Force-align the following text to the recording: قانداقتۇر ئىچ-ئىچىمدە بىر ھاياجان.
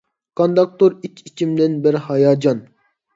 قانداقتۇر 0.39 0.95
ئىچ-ئىچىمدە 1.09 1.67
بىر 1.83 1.99
ھاياجان. 2.07 2.65